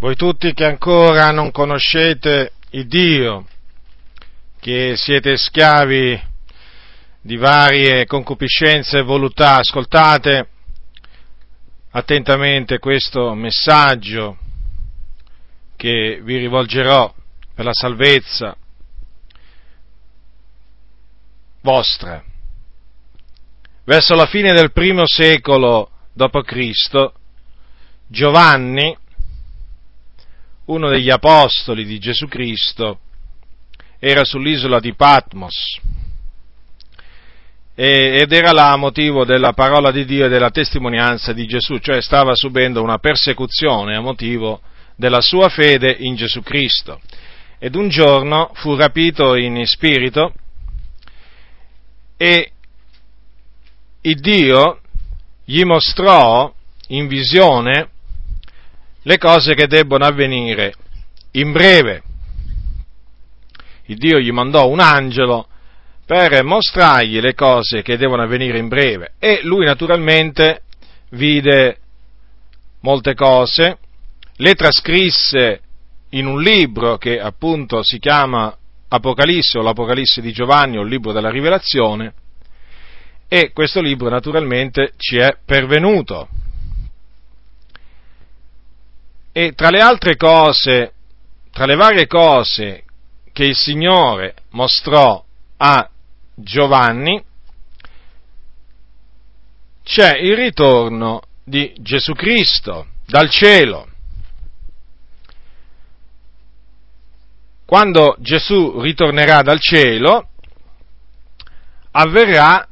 [0.00, 3.46] voi tutti che ancora non conoscete il Dio,
[4.58, 6.28] che siete schiavi
[7.20, 10.48] di varie concupiscenze e voluttà, ascoltate
[11.90, 14.38] attentamente questo messaggio
[15.76, 17.12] che vi rivolgerò
[17.54, 18.56] per la salvezza
[21.60, 22.24] vostra.
[23.84, 27.12] Verso la fine del primo secolo d.C.,
[28.06, 28.96] Giovanni,
[30.70, 33.00] uno degli apostoli di Gesù Cristo,
[33.98, 35.78] era sull'isola di Patmos
[37.74, 42.34] ed era là motivo della parola di Dio e della testimonianza di Gesù, cioè stava
[42.34, 44.60] subendo una persecuzione a motivo
[44.96, 47.00] della sua fede in Gesù Cristo.
[47.58, 50.34] Ed un giorno fu rapito in spirito
[52.16, 52.52] e
[54.02, 54.80] il Dio
[55.44, 56.52] gli mostrò
[56.88, 57.89] in visione
[59.02, 60.74] le cose che debbono avvenire
[61.32, 62.02] in breve.
[63.86, 65.46] Il Dio gli mandò un angelo
[66.04, 70.62] per mostrargli le cose che devono avvenire in breve e lui naturalmente
[71.10, 71.78] vide
[72.80, 73.78] molte cose,
[74.36, 75.60] le trascrisse
[76.10, 78.54] in un libro che appunto si chiama
[78.88, 82.14] Apocalisse o l'Apocalisse di Giovanni o il libro della rivelazione
[83.28, 86.28] e questo libro naturalmente ci è pervenuto.
[89.32, 90.92] E tra le altre cose,
[91.52, 92.84] tra le varie cose
[93.32, 95.24] che il Signore mostrò
[95.56, 95.88] a
[96.34, 97.22] Giovanni,
[99.84, 103.88] c'è il ritorno di Gesù Cristo dal cielo.
[107.64, 110.28] Quando Gesù ritornerà dal cielo,
[111.92, 112.66] avverrà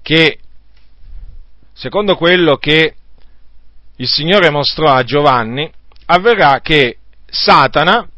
[0.00, 0.38] che,
[1.74, 2.94] secondo quello che
[3.96, 5.70] il Signore mostrò a Giovanni,
[6.06, 8.08] avverrà che Satana,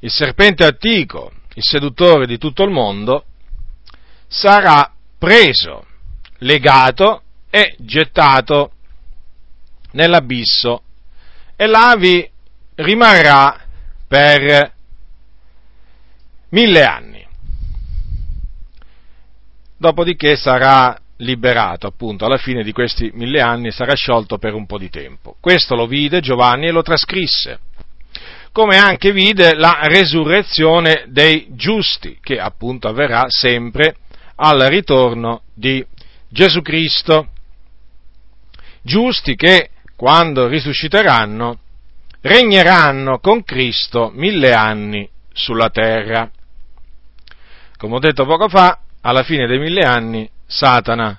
[0.00, 3.24] il serpente antico, il seduttore di tutto il mondo,
[4.28, 5.86] sarà preso,
[6.38, 8.72] legato e gettato
[9.92, 10.82] nell'abisso
[11.56, 12.28] e là vi
[12.76, 13.60] rimarrà
[14.06, 14.72] per
[16.50, 17.26] mille anni.
[19.76, 24.78] Dopodiché sarà liberato, appunto, alla fine di questi mille anni sarà sciolto per un po'
[24.78, 25.36] di tempo.
[25.40, 27.60] Questo lo vide Giovanni e lo trascrisse,
[28.52, 33.96] come anche vide la resurrezione dei giusti, che appunto avverrà sempre
[34.36, 35.84] al ritorno di
[36.28, 37.28] Gesù Cristo.
[38.82, 41.58] Giusti che, quando risusciteranno,
[42.22, 46.30] regneranno con Cristo mille anni sulla terra.
[47.76, 51.16] Come ho detto poco fa, alla fine dei mille anni Satana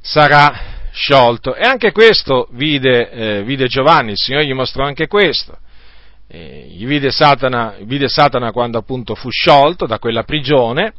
[0.00, 1.54] sarà sciolto.
[1.54, 5.58] E anche questo vide, eh, vide Giovanni, il Signore gli mostrò anche questo.
[6.28, 10.94] Eh, gli vide Satana, vide Satana quando appunto fu sciolto da quella prigione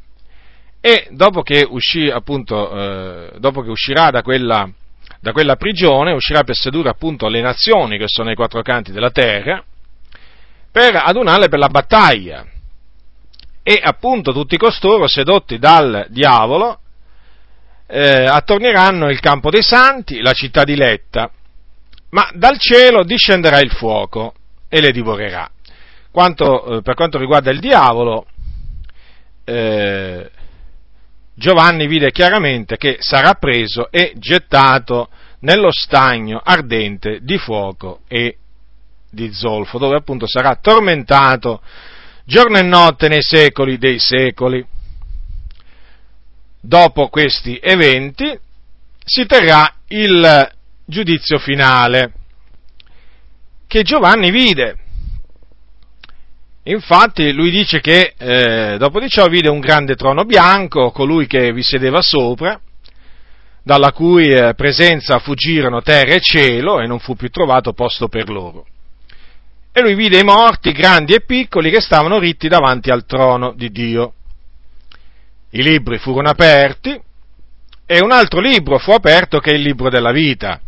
[0.80, 4.70] e dopo che, uscì, appunto, eh, dopo che uscirà da quella,
[5.20, 9.10] da quella prigione, uscirà per sedurre appunto le nazioni che sono ai quattro canti della
[9.10, 9.64] terra,
[10.72, 12.46] per adunarle per la battaglia.
[13.64, 16.80] E appunto tutti costoro, sedotti dal diavolo,
[17.96, 21.30] eh, attornieranno il campo dei santi, la città diletta,
[22.10, 24.34] ma dal cielo discenderà il fuoco
[24.68, 25.48] e le divorerà.
[26.10, 28.26] Quanto, eh, per quanto riguarda il diavolo,
[29.44, 30.28] eh,
[31.36, 35.10] Giovanni vide chiaramente che sarà preso e gettato
[35.42, 38.38] nello stagno ardente di fuoco e
[39.08, 41.62] di zolfo, dove appunto sarà tormentato
[42.26, 44.66] giorno e notte nei secoli dei secoli
[46.66, 48.40] dopo questi eventi
[49.04, 50.50] si terrà il
[50.86, 52.14] giudizio finale
[53.68, 54.78] che Giovanni vide.
[56.64, 61.52] Infatti lui dice che eh, dopo di ciò vide un grande trono bianco, colui che
[61.52, 62.58] vi sedeva sopra,
[63.62, 68.30] dalla cui eh, presenza fuggirono terra e cielo e non fu più trovato posto per
[68.30, 68.66] loro.
[69.74, 73.70] E lui vide i morti, grandi e piccoli, che stavano ritti davanti al trono di
[73.70, 74.14] Dio
[75.56, 77.00] i libri furono aperti
[77.86, 80.60] e un altro libro fu aperto che è il libro della vita.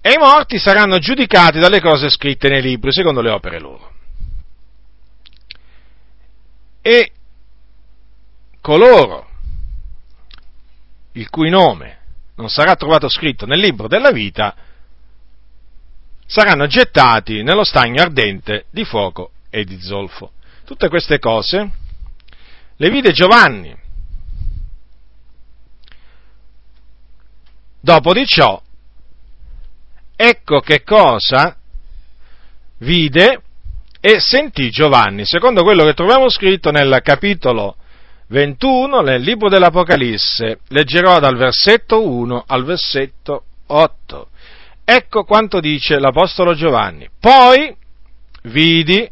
[0.00, 3.92] E i morti saranno giudicati dalle cose scritte nei libri, secondo le opere loro.
[6.82, 7.12] E
[8.60, 9.28] coloro
[11.12, 11.98] il cui nome
[12.36, 14.54] non sarà trovato scritto nel libro della vita
[16.26, 20.32] saranno gettati nello stagno ardente di fuoco e di zolfo.
[20.68, 21.70] Tutte queste cose
[22.76, 23.74] le vide Giovanni.
[27.80, 28.60] Dopo di ciò,
[30.14, 31.56] ecco che cosa
[32.80, 33.42] vide
[33.98, 37.76] e sentì Giovanni, secondo quello che troviamo scritto nel capitolo
[38.26, 40.58] 21 nel libro dell'Apocalisse.
[40.68, 44.28] Leggerò dal versetto 1 al versetto 8.
[44.84, 47.08] Ecco quanto dice l'Apostolo Giovanni.
[47.18, 47.74] Poi
[48.42, 49.10] vidi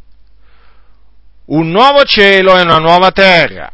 [1.47, 3.71] un nuovo cielo e una nuova terra,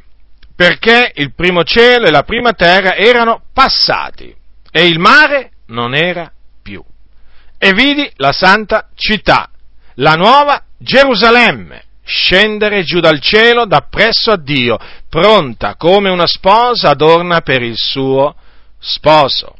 [0.55, 4.35] perché il primo cielo e la prima terra erano passati
[4.71, 6.31] e il mare non era
[6.63, 6.83] più.
[7.59, 9.51] E vidi la santa città,
[9.95, 14.79] la nuova Gerusalemme, scendere giù dal cielo da presso a Dio,
[15.09, 18.35] pronta come una sposa adorna per il suo
[18.79, 19.57] sposo.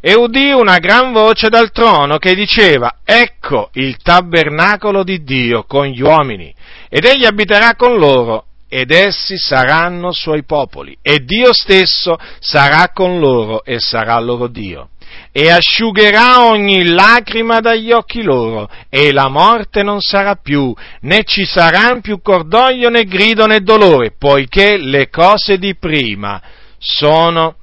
[0.00, 5.86] E udì una gran voce dal trono che diceva, ecco il tabernacolo di Dio con
[5.86, 6.54] gli uomini,
[6.88, 13.18] ed egli abiterà con loro, ed essi saranno suoi popoli, e Dio stesso sarà con
[13.18, 14.90] loro e sarà loro Dio
[15.32, 21.44] e asciugherà ogni lacrima dagli occhi loro, e la morte non sarà più, né ci
[21.44, 26.40] saranno più cordoglio né grido né dolore, poiché le cose di prima
[26.78, 27.56] sono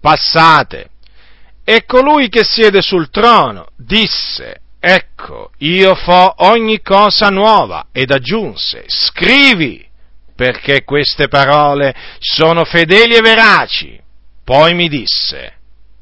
[0.00, 0.90] passate.
[1.64, 8.84] E colui che siede sul trono disse, ecco, io fo ogni cosa nuova, ed aggiunse,
[8.88, 9.86] scrivi,
[10.34, 14.00] perché queste parole sono fedeli e veraci.
[14.44, 15.52] Poi mi disse,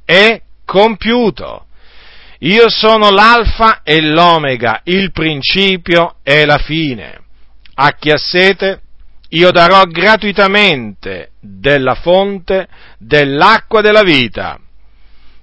[0.07, 1.67] e compiuto.
[2.39, 7.21] Io sono l'alfa e l'omega, il principio e la fine.
[7.75, 8.81] A chi ha sete,
[9.31, 12.67] io darò gratuitamente della fonte
[12.99, 14.59] dell'acqua della vita.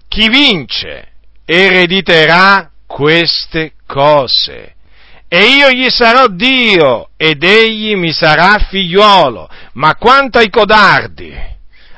[0.08, 1.08] Chi vince
[1.46, 4.76] erediterà queste cose.
[5.28, 9.50] E io gli sarò Dio ed egli mi sarà figliuolo.
[9.74, 11.34] Ma quanto ai codardi,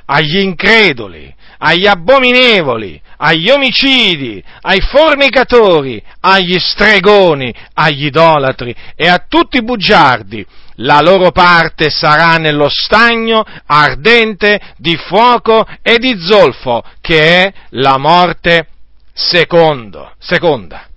[0.05, 9.57] agli increduli, agli abominevoli, agli omicidi, ai fornicatori, agli stregoni, agli idolatri e a tutti
[9.57, 10.45] i bugiardi.
[10.81, 17.97] La loro parte sarà nello stagno ardente di fuoco e di zolfo, che è la
[17.97, 18.67] morte
[19.13, 20.87] secondo, seconda.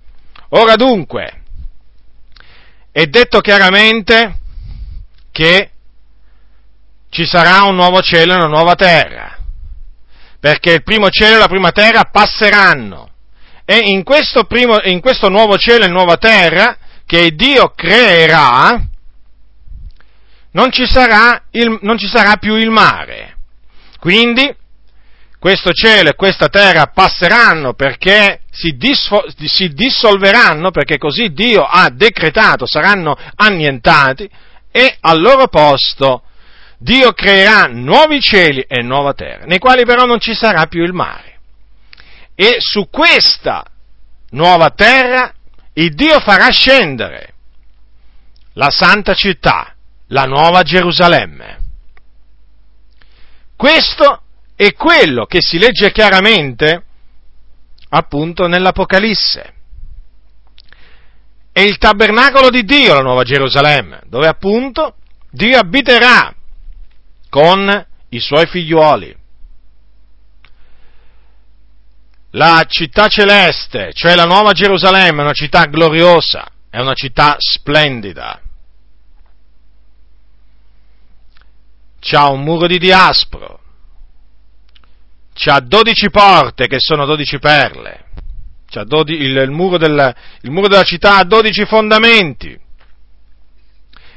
[0.49, 1.41] Ora dunque,
[2.91, 4.39] è detto chiaramente
[5.31, 5.71] che
[7.09, 9.33] ci sarà un nuovo cielo e una nuova terra
[10.43, 13.11] perché il primo cielo e la prima terra passeranno.
[13.63, 16.75] E in questo, primo, in questo nuovo cielo e nuova terra
[17.05, 18.77] che Dio creerà,
[20.53, 23.37] non ci, sarà il, non ci sarà più il mare.
[23.99, 24.53] Quindi
[25.39, 31.89] questo cielo e questa terra passeranno perché si, disfo, si, dissolveranno, perché così Dio ha
[31.89, 34.29] decretato, saranno annientati
[34.71, 36.23] e al loro posto
[36.77, 40.93] Dio creerà nuovi cieli e nuova terra, nei quali però non ci sarà più il
[40.93, 41.39] mare.
[42.35, 43.63] E su questa
[44.31, 45.33] nuova terra
[45.73, 47.33] il Dio farà scendere
[48.53, 49.72] la santa città,
[50.13, 51.57] la nuova Gerusalemme.
[53.57, 54.21] Questo
[54.55, 56.83] è quello che si legge chiaramente
[57.89, 59.53] appunto nell'Apocalisse.
[61.51, 64.95] È il tabernacolo di Dio, la nuova Gerusalemme, dove appunto
[65.31, 66.33] Dio abiterà
[67.29, 69.17] con i suoi figliuoli.
[72.31, 78.42] La città celeste, cioè la nuova Gerusalemme, è una città gloriosa, è una città splendida.
[82.05, 83.61] C'ha un muro di diaspro,
[85.33, 88.07] c'ha dodici porte che sono dodici perle,
[88.85, 92.59] dodi, il, il, muro del, il muro della città ha dodici fondamenti,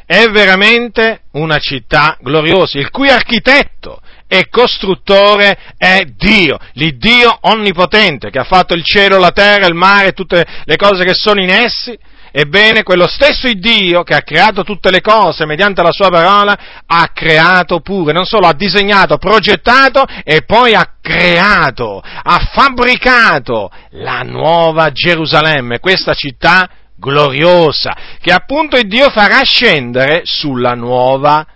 [0.05, 8.41] è veramente una città gloriosa, il cui architetto e costruttore è Dio, l'Iddio onnipotente che
[8.41, 11.97] ha fatto il cielo, la terra, il mare, tutte le cose che sono in essi.
[12.39, 17.11] Ebbene, quello stesso Dio che ha creato tutte le cose mediante la sua parola, ha
[17.15, 24.91] creato pure, non solo ha disegnato, progettato e poi ha creato, ha fabbricato la nuova
[24.93, 31.47] Gerusalemme, questa città gloriosa, che appunto il Dio farà scendere sulla nuova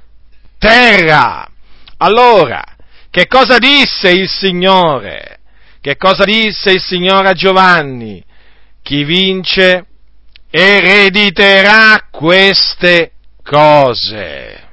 [0.56, 1.46] terra.
[1.98, 2.64] Allora,
[3.10, 5.40] che cosa disse il Signore?
[5.82, 8.24] Che cosa disse il Signore a Giovanni?
[8.82, 9.84] Chi vince
[10.50, 14.68] erediterà queste cose.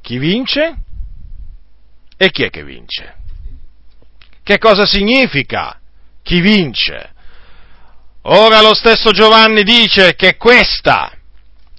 [0.00, 0.76] Chi vince?
[2.16, 3.16] E chi è che vince?
[4.42, 5.78] Che cosa significa
[6.22, 7.12] chi vince?
[8.22, 11.12] Ora lo stesso Giovanni dice che questa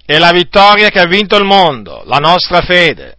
[0.04, 3.16] è la vittoria che ha vinto il mondo, la nostra fede.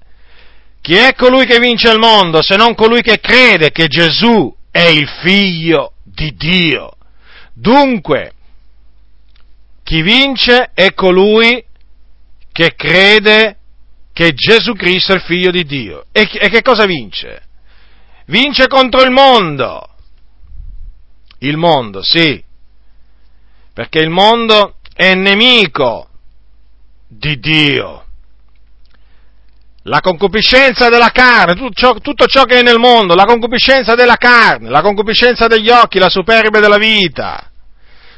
[0.82, 4.88] Chi è colui che vince il mondo se non colui che crede che Gesù è
[4.88, 6.96] il figlio di Dio.
[7.54, 8.34] Dunque,
[9.92, 11.62] chi vince è colui
[12.54, 13.58] che crede
[14.14, 16.06] che Gesù Cristo è il figlio di Dio.
[16.14, 17.42] E, e che cosa vince?
[18.28, 19.86] Vince contro il mondo.
[21.40, 22.42] Il mondo, sì,
[23.74, 26.08] perché il mondo è nemico
[27.10, 28.06] di Dio.
[29.84, 34.16] La concupiscenza della carne, tutto ciò, tutto ciò, che è nel mondo, la concupiscenza della
[34.16, 37.51] carne, la concupiscenza degli occhi, la superbia della vita,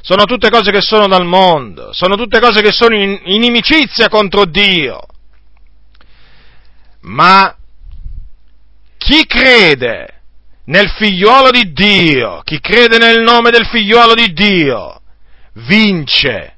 [0.04, 4.44] sono tutte cose che sono dal mondo, sono tutte cose che sono in inimicizia contro
[4.44, 5.00] Dio.
[7.04, 7.56] Ma
[8.98, 10.24] chi crede
[10.66, 15.02] nel figliuolo di Dio, chi crede nel nome del figliuolo di Dio,
[15.54, 16.58] vince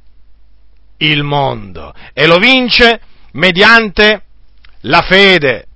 [0.97, 2.99] il mondo e lo vince
[3.33, 4.23] mediante
[4.81, 5.67] la fede.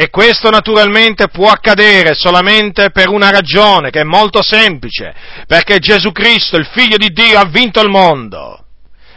[0.00, 5.12] E questo naturalmente può accadere solamente per una ragione che è molto semplice,
[5.48, 8.64] perché Gesù Cristo, il figlio di Dio, ha vinto il mondo.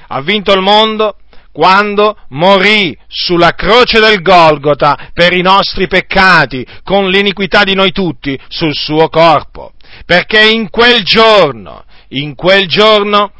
[0.07, 1.17] Ha vinto il mondo
[1.51, 8.35] quando morì sulla croce del Golgota per i nostri peccati, con l'iniquità di noi tutti
[8.47, 9.73] sul suo corpo.
[10.07, 13.33] Perché in quel giorno, in quel giorno,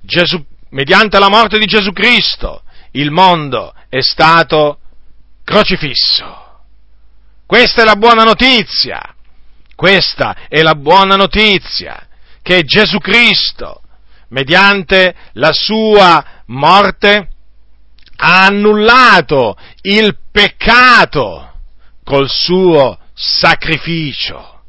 [0.00, 4.80] Gesù, mediante la morte di Gesù Cristo, il mondo è stato
[5.44, 6.46] crocifisso.
[7.48, 9.00] Questa è la buona notizia.
[9.74, 12.06] Questa è la buona notizia
[12.42, 13.80] che Gesù Cristo,
[14.28, 17.28] mediante la sua morte,
[18.16, 21.54] ha annullato il peccato
[22.04, 24.60] col suo sacrificio.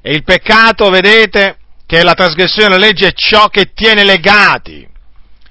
[0.00, 4.88] E il peccato, vedete, che la trasgressione della legge è ciò che tiene legati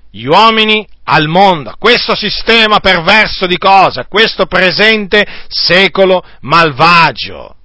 [0.09, 7.55] gli uomini al mondo, a questo sistema perverso di cose, a questo presente secolo malvagio.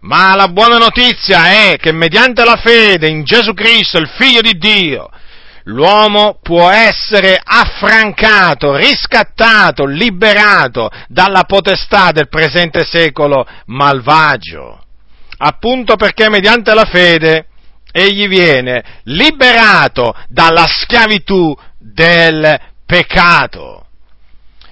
[0.00, 4.56] Ma la buona notizia è che mediante la fede in Gesù Cristo, il Figlio di
[4.58, 5.08] Dio,
[5.64, 14.82] l'uomo può essere affrancato, riscattato, liberato dalla potestà del presente secolo malvagio.
[15.38, 17.46] Appunto perché mediante la fede
[17.92, 23.86] egli viene liberato dalla schiavitù del peccato.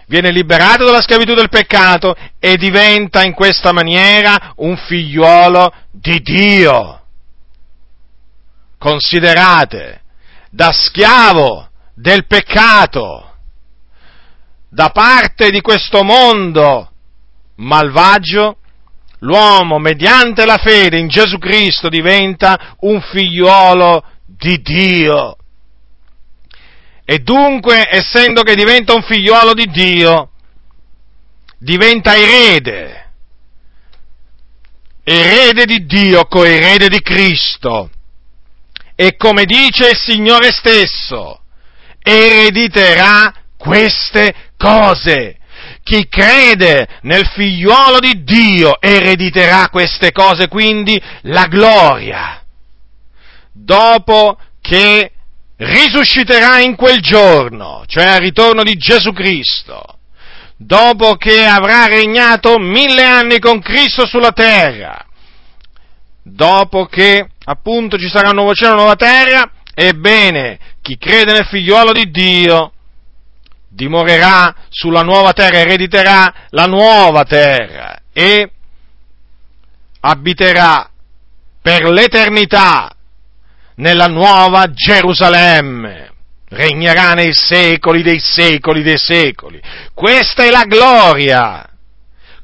[0.08, 7.00] Viene liberato dalla schiavitù del peccato e diventa in questa maniera un figliuolo di Dio.
[8.78, 10.02] Considerate,
[10.50, 13.34] da schiavo del peccato,
[14.68, 16.90] da parte di questo mondo
[17.56, 18.58] malvagio,
[19.20, 25.36] l'uomo mediante la fede in Gesù Cristo diventa un figliuolo di Dio.
[27.08, 30.30] E dunque, essendo che diventa un figliuolo di Dio,
[31.56, 33.12] diventa erede,
[35.04, 37.90] erede di Dio, coerede di Cristo.
[38.96, 41.42] E come dice il Signore stesso,
[42.02, 45.38] erediterà queste cose.
[45.84, 52.42] Chi crede nel figliuolo di Dio erediterà queste cose, quindi la gloria.
[53.52, 55.12] Dopo che
[55.56, 59.82] risusciterà in quel giorno, cioè al ritorno di Gesù Cristo,
[60.56, 65.04] dopo che avrà regnato mille anni con Cristo sulla terra,
[66.22, 71.32] dopo che appunto ci sarà un nuovo cielo e una nuova terra, ebbene, chi crede
[71.32, 72.72] nel figliuolo di Dio
[73.68, 78.50] dimorerà sulla nuova terra, erediterà la nuova terra e
[80.00, 80.88] abiterà
[81.60, 82.95] per l'eternità
[83.76, 86.10] nella nuova Gerusalemme.
[86.48, 89.60] Regnerà nei secoli dei secoli dei secoli.
[89.92, 91.68] Questa è la gloria.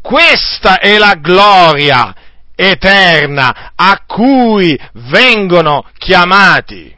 [0.00, 2.14] Questa è la gloria
[2.54, 6.94] eterna a cui vengono chiamati,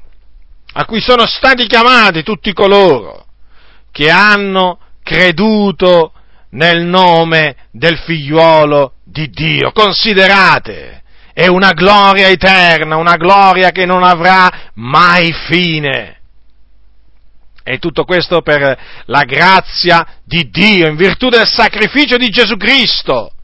[0.73, 3.27] a cui sono stati chiamati tutti coloro
[3.93, 6.13] che hanno creduto
[6.51, 9.71] nel nome del figliuolo di Dio.
[9.73, 11.04] Considerate,
[11.35, 16.21] è una gloria eterna, una gloria che non avrà mai fine.
[17.63, 23.35] E tutto questo per la grazia di Dio, in virtù del sacrificio di Gesù Cristo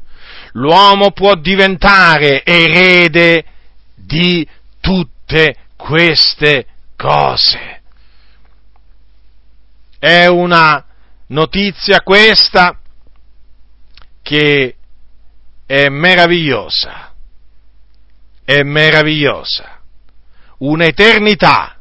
[0.53, 3.45] l'uomo può diventare erede
[3.95, 4.47] di
[4.81, 6.67] tutte queste
[6.97, 7.83] cose.
[9.99, 10.85] È una
[11.29, 12.79] notizia questa
[14.23, 14.77] che
[15.67, 17.10] è meravigliosa,
[18.51, 19.79] è meravigliosa,
[20.59, 21.77] un'eternità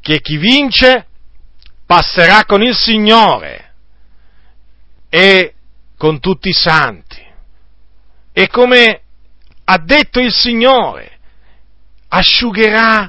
[0.00, 1.06] che chi vince
[1.86, 3.74] passerà con il Signore
[5.08, 5.54] e
[5.96, 7.24] con tutti i santi.
[8.32, 9.00] E come
[9.66, 11.18] ha detto il Signore,
[12.08, 13.08] asciugherà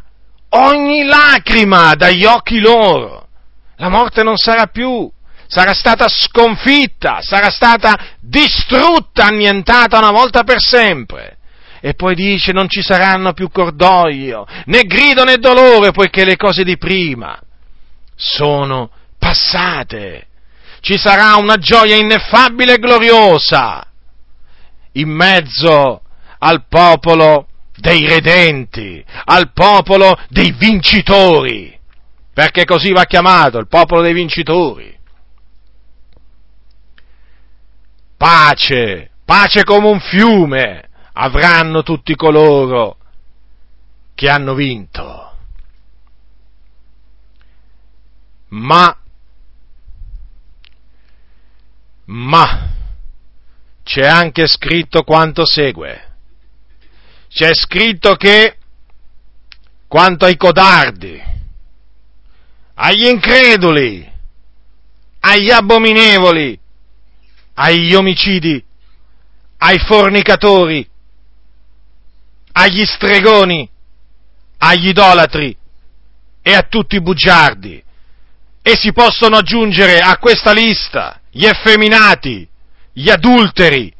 [0.49, 3.29] ogni lacrima dagli occhi loro.
[3.77, 5.11] La morte non sarà più,
[5.47, 11.37] sarà stata sconfitta, sarà stata distrutta, annientata una volta per sempre.
[11.81, 16.63] E poi dice non ci saranno più cordoglio, né grido né dolore, poiché le cose
[16.63, 17.39] di prima
[18.15, 20.27] sono passate.
[20.81, 23.85] Ci sarà una gioia ineffabile e gloriosa
[24.93, 26.01] in mezzo
[26.39, 31.77] al popolo dei redenti, al popolo dei vincitori,
[32.33, 34.97] perché così va chiamato il popolo dei vincitori.
[38.17, 42.97] Pace, pace come un fiume avranno tutti coloro
[44.15, 45.37] che hanno vinto.
[48.49, 48.97] Ma,
[52.05, 52.69] ma,
[53.83, 56.07] c'è anche scritto quanto segue.
[57.29, 58.57] C'è scritto che
[59.87, 61.21] quanto ai codardi,
[62.73, 64.11] agli increduli,
[65.19, 66.59] agli abominevoli,
[67.53, 68.63] agli omicidi,
[69.57, 70.88] ai fornicatori,
[72.59, 73.69] agli stregoni,
[74.57, 75.55] agli idolatri
[76.41, 77.81] e a tutti i bugiardi.
[78.61, 82.47] E si possono aggiungere a questa lista gli effeminati,
[82.91, 83.93] gli adulteri,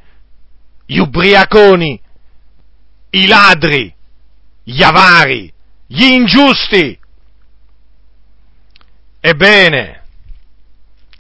[0.86, 2.02] gli ubriaconi,
[3.12, 3.94] i ladri,
[4.64, 5.52] gli avari,
[5.88, 7.00] gli ingiusti.
[9.22, 10.04] Ebbene,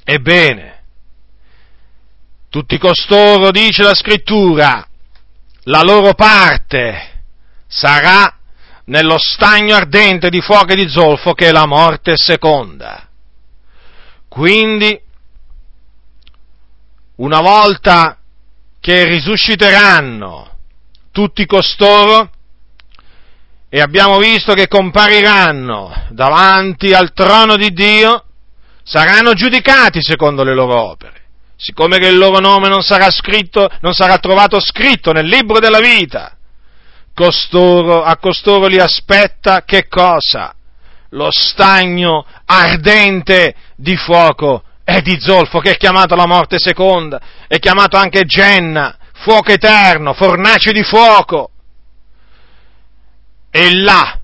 [0.03, 0.83] ebbene,
[2.49, 4.85] tutti costoro, dice la scrittura,
[5.63, 7.18] la loro parte
[7.69, 8.35] sarà
[8.85, 13.07] nello stagno ardente di fuoco e di zolfo che è la morte seconda.
[14.27, 14.99] Quindi,
[17.17, 18.17] una volta
[18.79, 20.57] che risusciteranno
[21.11, 22.31] tutti costoro,
[23.71, 28.23] e abbiamo visto che compariranno davanti al trono di Dio,
[28.83, 31.17] saranno giudicati secondo le loro opere.
[31.55, 35.79] Siccome che il loro nome non sarà scritto, non sarà trovato scritto nel libro della
[35.79, 36.38] vita,
[37.19, 40.55] costoro, a costoro li aspetta che cosa?
[41.09, 47.59] Lo stagno ardente di fuoco e di zolfo, che è chiamato la morte seconda, è
[47.59, 51.51] chiamato anche Genna, fuoco eterno, fornace di fuoco.
[53.51, 54.17] E là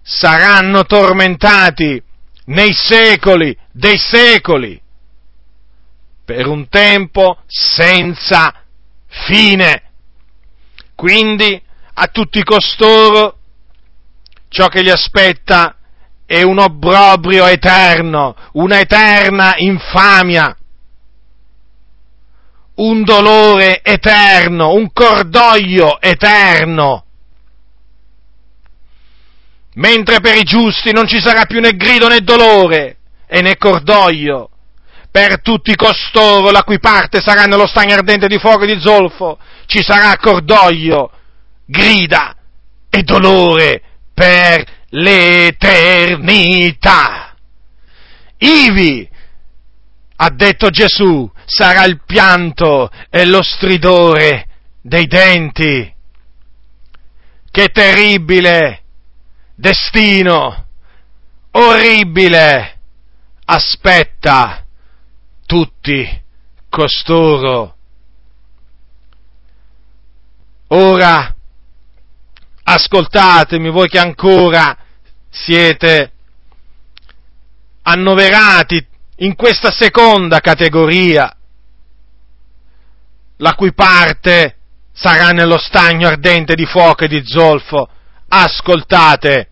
[0.00, 2.00] saranno tormentati
[2.44, 4.80] nei secoli dei secoli,
[6.24, 8.62] per un tempo senza
[9.08, 9.82] fine.
[10.94, 11.66] Quindi
[12.00, 13.38] a tutti costoro
[14.48, 15.76] ciò che li aspetta
[16.24, 20.56] è un obbrobrio eterno, una eterna infamia
[22.78, 27.04] un dolore eterno, un cordoglio eterno.
[29.74, 34.50] Mentre per i giusti non ci sarà più né grido né dolore e né cordoglio,
[35.10, 39.38] per tutti costoro la cui parte sarà nello stagno ardente di fuoco e di zolfo,
[39.66, 41.10] ci sarà cordoglio,
[41.68, 42.34] grida
[42.88, 43.82] e dolore
[44.14, 45.76] per l'eternità.
[48.38, 49.06] Ivi,
[50.16, 54.46] ha detto Gesù, sarà il pianto e lo stridore
[54.80, 55.94] dei denti.
[57.50, 58.82] Che terribile
[59.54, 60.68] destino,
[61.50, 62.78] orribile,
[63.44, 64.64] aspetta
[65.44, 66.22] tutti
[66.68, 67.76] costoro.
[70.68, 71.34] Ora,
[72.70, 74.76] ascoltatemi voi che ancora
[75.30, 76.12] siete
[77.82, 81.34] annoverati in questa seconda categoria,
[83.38, 84.56] la cui parte
[84.92, 87.88] sarà nello stagno ardente di fuoco e di zolfo.
[88.28, 89.50] Ascoltate,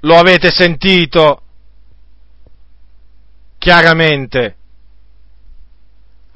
[0.00, 1.42] lo avete sentito
[3.58, 4.56] chiaramente.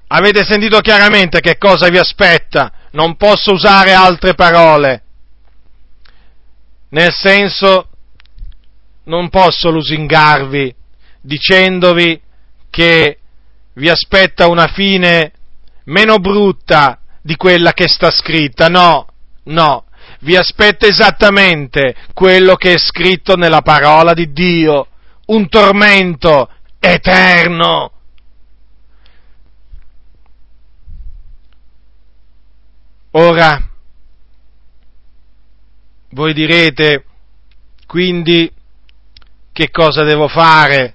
[0.08, 2.72] Avete sentito chiaramente che cosa vi aspetta?
[2.92, 5.02] Non posso usare altre parole.
[6.90, 7.88] Nel senso
[9.04, 10.74] non posso lusingarvi
[11.26, 12.20] dicendovi
[12.70, 13.18] che
[13.74, 15.32] vi aspetta una fine
[15.84, 19.08] meno brutta di quella che sta scritta, no,
[19.44, 19.84] no,
[20.20, 24.86] vi aspetta esattamente quello che è scritto nella parola di Dio,
[25.26, 27.90] un tormento eterno.
[33.18, 33.66] Ora,
[36.10, 37.02] voi direte,
[37.86, 38.52] quindi
[39.52, 40.94] che cosa devo fare?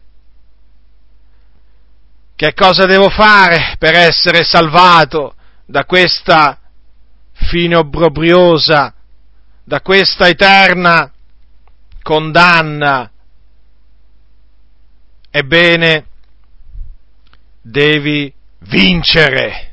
[2.36, 5.34] Che cosa devo fare per essere salvato
[5.66, 6.60] da questa
[7.32, 8.94] fine obbrobriosa,
[9.64, 11.12] da questa eterna
[12.04, 13.12] condanna.
[15.32, 16.06] Ebbene,
[17.64, 19.71] devi vincere.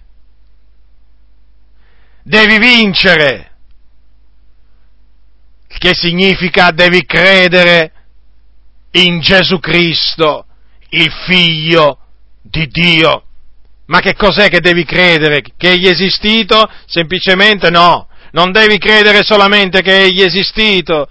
[2.29, 3.53] Devi vincere.
[5.67, 7.93] Che significa devi credere
[8.91, 10.45] in Gesù Cristo,
[10.91, 11.99] il Figlio
[12.43, 13.23] di Dio.
[13.87, 15.41] Ma che cos'è che devi credere?
[15.41, 16.71] Che egli è esistito?
[16.85, 18.09] Semplicemente no.
[18.33, 21.09] Non devi credere solamente che egli è esistito.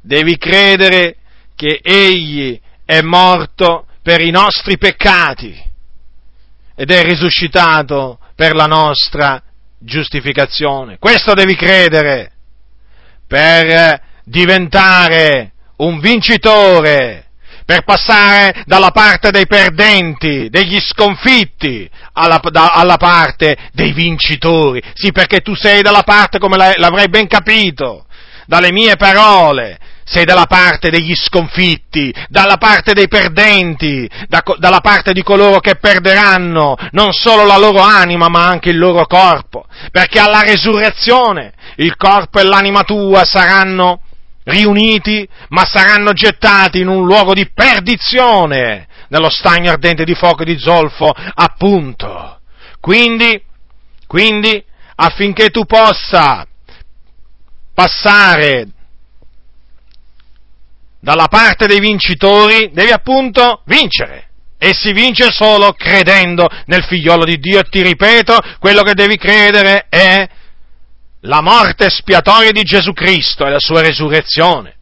[0.00, 1.14] Devi credere
[1.54, 5.56] che egli è morto per i nostri peccati
[6.74, 9.42] ed è risuscitato per la nostra
[9.78, 10.98] giustificazione.
[10.98, 12.32] Questo devi credere
[13.26, 17.26] per diventare un vincitore,
[17.64, 24.82] per passare dalla parte dei perdenti, degli sconfitti, alla, da, alla parte dei vincitori.
[24.94, 28.06] Sì, perché tu sei dalla parte, come l'avrei ben capito,
[28.46, 29.78] dalle mie parole,
[30.08, 35.76] sei dalla parte degli sconfitti, dalla parte dei perdenti, da, dalla parte di coloro che
[35.76, 41.94] perderanno non solo la loro anima ma anche il loro corpo, perché alla resurrezione il
[41.96, 44.00] corpo e l'anima tua saranno
[44.44, 50.46] riuniti, ma saranno gettati in un luogo di perdizione, nello stagno ardente di fuoco e
[50.46, 52.40] di zolfo, appunto.
[52.80, 53.42] Quindi,
[54.06, 56.46] quindi, affinché tu possa
[57.74, 58.68] passare
[61.08, 64.26] dalla parte dei vincitori, devi appunto vincere.
[64.58, 67.60] E si vince solo credendo nel figliolo di Dio.
[67.60, 70.28] E ti ripeto, quello che devi credere è
[71.20, 74.74] la morte spiatoria di Gesù Cristo e la sua resurrezione.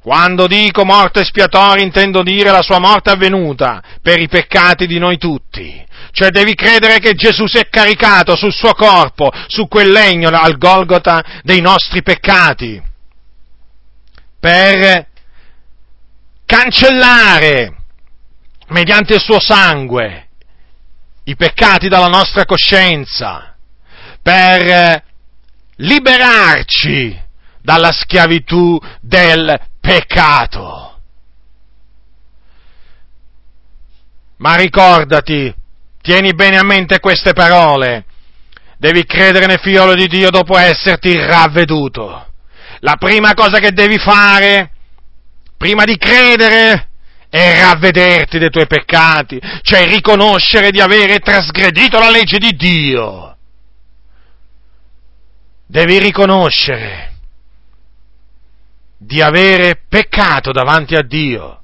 [0.00, 5.18] Quando dico morte spiatoria intendo dire la sua morte avvenuta per i peccati di noi
[5.18, 5.84] tutti.
[6.12, 10.56] Cioè devi credere che Gesù si è caricato sul suo corpo, su quel legno al
[10.56, 12.86] Golgota dei nostri peccati,
[14.40, 15.06] per
[16.46, 17.76] cancellare
[18.68, 20.28] mediante il suo sangue
[21.24, 23.54] i peccati dalla nostra coscienza
[24.22, 25.02] per
[25.76, 27.26] liberarci
[27.60, 31.00] dalla schiavitù del peccato.
[34.38, 35.52] Ma ricordati,
[36.00, 38.04] tieni bene a mente queste parole,
[38.78, 42.27] devi credere nel figliolo di Dio dopo esserti ravveduto.
[42.80, 44.70] La prima cosa che devi fare,
[45.56, 46.88] prima di credere,
[47.28, 53.28] è ravvederti dei tuoi peccati, cioè riconoscere di avere trasgredito la legge di Dio
[55.68, 57.12] devi riconoscere
[58.96, 61.60] di avere peccato davanti a Dio.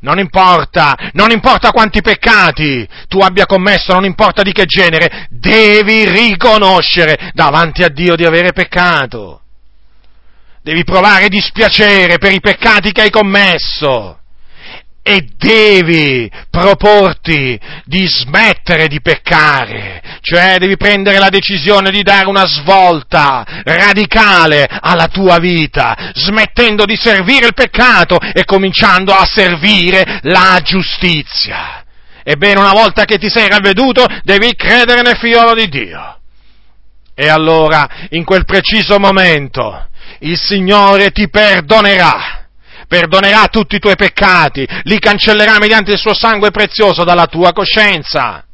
[0.00, 6.08] Non importa, non importa quanti peccati tu abbia commesso, non importa di che genere, devi
[6.08, 9.40] riconoscere davanti a Dio di avere peccato.
[10.66, 14.18] Devi provare dispiacere per i peccati che hai commesso
[15.00, 22.46] e devi proporti di smettere di peccare, cioè devi prendere la decisione di dare una
[22.46, 30.58] svolta radicale alla tua vita, smettendo di servire il peccato e cominciando a servire la
[30.64, 31.84] giustizia.
[32.24, 36.18] Ebbene, una volta che ti sei ravveduto, devi credere nel figliolo di Dio.
[37.14, 42.36] E allora, in quel preciso momento, il Signore ti perdonerà
[42.88, 48.44] perdonerà tutti i tuoi peccati, li cancellerà mediante il suo sangue prezioso dalla tua coscienza.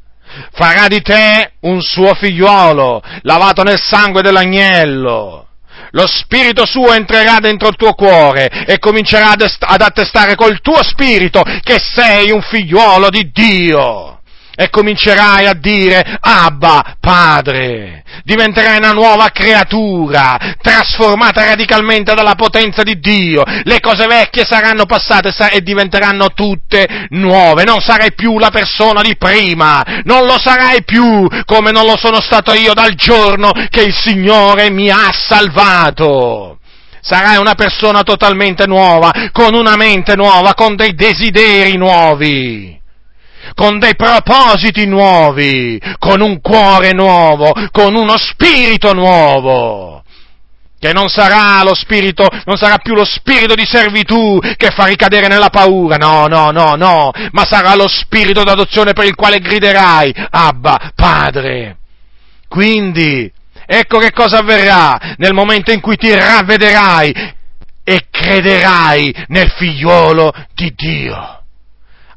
[0.51, 5.47] Farà di te un suo figliuolo, lavato nel sangue dell'agnello.
[5.91, 11.43] Lo spirito suo entrerà dentro il tuo cuore e comincerà ad attestare col tuo spirito
[11.61, 14.21] che sei un figliuolo di Dio
[14.55, 22.99] e comincerai a dire Abba, Padre, diventerai una nuova creatura, trasformata radicalmente dalla potenza di
[22.99, 29.01] Dio, le cose vecchie saranno passate e diventeranno tutte nuove, non sarai più la persona
[29.01, 33.81] di prima, non lo sarai più come non lo sono stato io dal giorno che
[33.81, 36.59] il Signore mi ha salvato.
[37.01, 42.81] Sarai una persona totalmente nuova, con una mente nuova, con dei desideri nuovi
[43.53, 50.03] con dei propositi nuovi, con un cuore nuovo, con uno spirito nuovo
[50.83, 55.29] che non sarà lo spirito, non sarà più lo spirito di servitù che fa ricadere
[55.29, 60.13] nella paura, no, no, no, no, ma sarà lo spirito d'adozione per il quale griderai,
[60.29, 61.77] Abba, Padre.
[62.49, 63.31] Quindi,
[63.65, 67.33] ecco che cosa avverrà nel momento in cui ti ravvederai
[67.81, 71.42] e crederai nel figliuolo di Dio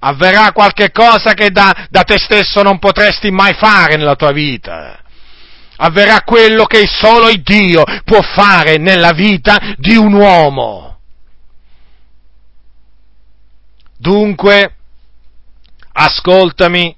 [0.00, 5.00] avverrà qualche cosa che da, da te stesso non potresti mai fare nella tua vita.
[5.78, 10.98] Avverrà quello che solo il Dio può fare nella vita di un uomo.
[13.98, 14.74] Dunque,
[15.92, 16.96] ascoltami,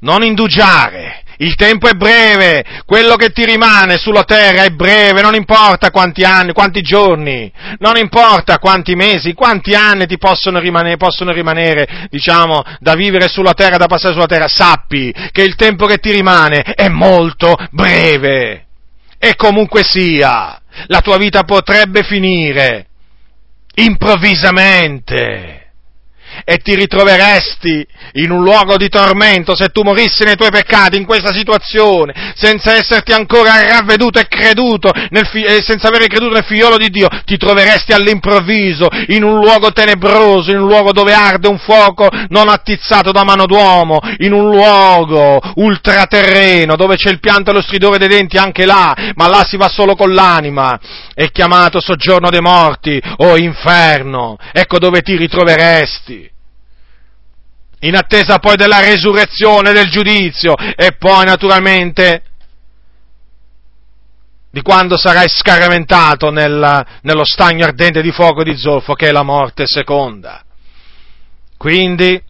[0.00, 5.34] non indugiare, il tempo è breve, quello che ti rimane sulla terra è breve, non
[5.34, 11.32] importa quanti anni, quanti giorni, non importa quanti mesi, quanti anni ti possono rimanere, possono
[11.32, 15.98] rimanere, diciamo, da vivere sulla terra, da passare sulla terra, sappi che il tempo che
[15.98, 18.64] ti rimane è molto breve.
[19.18, 22.86] E comunque sia, la tua vita potrebbe finire
[23.74, 25.67] improvvisamente
[26.44, 31.04] e ti ritroveresti in un luogo di tormento se tu morissi nei tuoi peccati in
[31.04, 34.90] questa situazione, senza esserti ancora ravveduto e creduto,
[35.30, 39.72] fi- eh, senza aver creduto nel figliolo di Dio, ti troveresti all'improvviso in un luogo
[39.72, 44.50] tenebroso, in un luogo dove arde un fuoco non attizzato da mano d'uomo, in un
[44.50, 49.44] luogo ultraterreno dove c'è il pianto e lo stridore dei denti anche là, ma là
[49.44, 50.78] si va solo con l'anima,
[51.14, 56.27] è chiamato soggiorno dei morti o inferno, ecco dove ti ritroveresti
[57.80, 62.22] in attesa poi della resurrezione, del giudizio e poi naturalmente
[64.50, 69.22] di quando sarai scaramentato nel, nello stagno ardente di fuoco di zolfo che è la
[69.22, 70.42] morte seconda.
[71.56, 72.20] Quindi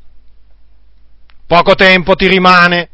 [1.47, 2.91] poco tempo ti rimane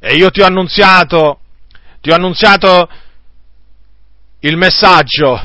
[0.00, 1.40] e io ti ho annunziato,
[2.00, 2.88] ti ho annunziato
[4.40, 5.40] il messaggio,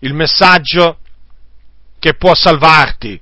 [0.00, 0.98] il messaggio
[1.98, 3.18] che può salvarti,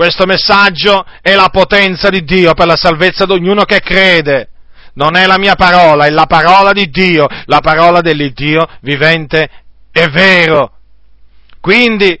[0.00, 4.48] questo messaggio è la potenza di Dio per la salvezza di ognuno che crede.
[4.94, 9.50] Non è la mia parola, è la parola di Dio, la parola dell'Iddio vivente
[9.92, 10.72] e vero.
[11.60, 12.18] Quindi,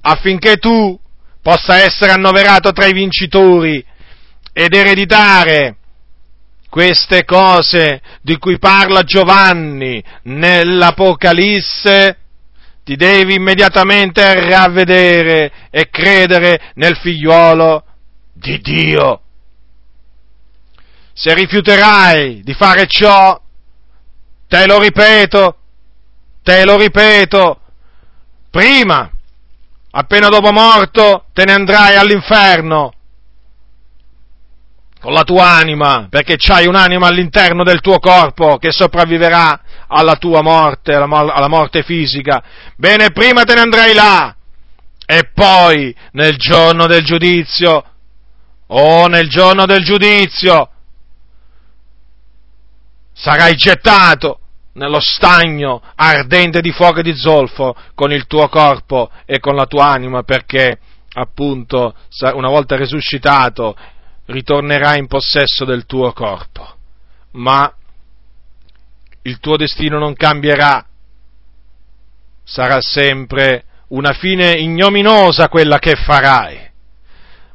[0.00, 0.98] affinché tu
[1.40, 3.84] possa essere annoverato tra i vincitori
[4.52, 5.76] ed ereditare
[6.68, 12.18] queste cose di cui parla Giovanni nell'Apocalisse,
[12.86, 17.84] ti devi immediatamente ravvedere e credere nel figliuolo
[18.32, 19.22] di Dio.
[21.12, 23.40] Se rifiuterai di fare ciò,
[24.46, 25.56] te lo ripeto,
[26.44, 27.60] te lo ripeto,
[28.50, 29.10] prima,
[29.90, 32.92] appena dopo morto, te ne andrai all'inferno
[35.00, 40.42] con la tua anima, perché c'hai un'anima all'interno del tuo corpo che sopravviverà alla tua
[40.42, 42.42] morte, alla morte fisica.
[42.76, 44.34] Bene, prima te ne andrai là
[45.06, 47.84] e poi nel giorno del giudizio,
[48.66, 50.70] oh nel giorno del giudizio,
[53.12, 54.40] sarai gettato
[54.72, 59.64] nello stagno ardente di fuoco e di zolfo con il tuo corpo e con la
[59.64, 60.78] tua anima perché
[61.14, 61.94] appunto
[62.34, 63.74] una volta risuscitato
[64.26, 66.74] ritornerai in possesso del tuo corpo,
[67.32, 67.72] ma
[69.26, 70.86] il tuo destino non cambierà,
[72.44, 76.58] sarà sempre una fine ignominosa quella che farai,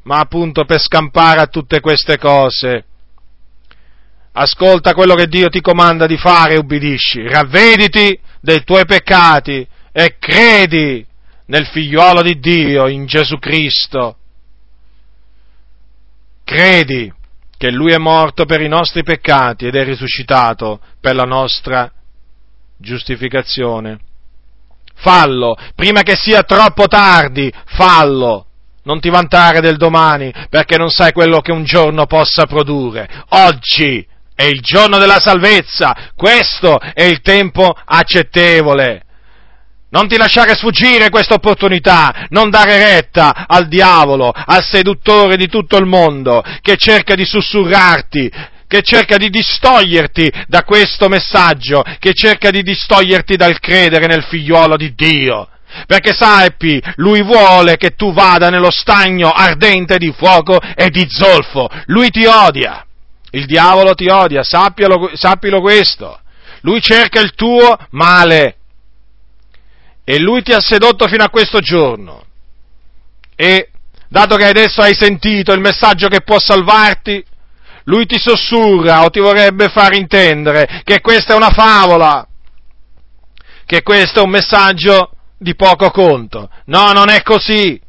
[0.03, 2.85] ma appunto per scampare a tutte queste cose,
[4.33, 10.17] ascolta quello che Dio ti comanda di fare e ubbidisci, ravvediti dei tuoi peccati e
[10.19, 11.05] credi
[11.45, 14.17] nel figliuolo di Dio, in Gesù Cristo,
[16.43, 17.11] credi
[17.61, 21.91] che Lui è morto per i nostri peccati ed è risuscitato per la nostra
[22.75, 23.99] giustificazione.
[24.95, 28.47] Fallo, prima che sia troppo tardi, fallo.
[28.85, 33.07] Non ti vantare del domani, perché non sai quello che un giorno possa produrre.
[33.29, 39.03] Oggi è il giorno della salvezza, questo è il tempo accettevole.
[39.91, 45.75] Non ti lasciare sfuggire questa opportunità, non dare retta al diavolo, al seduttore di tutto
[45.75, 48.31] il mondo, che cerca di sussurrarti,
[48.67, 54.77] che cerca di distoglierti da questo messaggio, che cerca di distoglierti dal credere nel figliuolo
[54.77, 55.49] di Dio.
[55.85, 61.69] Perché sappi, lui vuole che tu vada nello stagno ardente di fuoco e di zolfo.
[61.87, 62.85] Lui ti odia.
[63.31, 66.17] Il diavolo ti odia, sappilo, sappilo questo.
[66.61, 68.55] Lui cerca il tuo male
[70.03, 72.23] e lui ti ha sedotto fino a questo giorno.
[73.35, 73.69] E
[74.07, 77.23] dato che adesso hai sentito il messaggio che può salvarti,
[77.85, 82.27] lui ti sussurra o ti vorrebbe far intendere che questa è una favola,
[83.65, 86.49] che questo è un messaggio di poco conto.
[86.65, 87.79] No, non è così.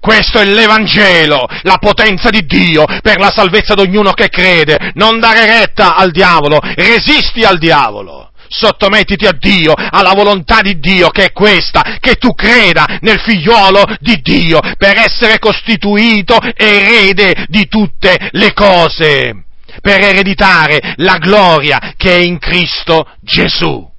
[0.00, 4.92] Questo è l'Evangelo, la potenza di Dio per la salvezza di ognuno che crede.
[4.94, 11.08] Non dare retta al diavolo, resisti al diavolo sottomettiti a Dio, alla volontà di Dio,
[11.08, 17.68] che è questa, che tu creda nel figliolo di Dio, per essere costituito erede di
[17.68, 19.44] tutte le cose,
[19.80, 23.96] per ereditare la gloria che è in Cristo Gesù.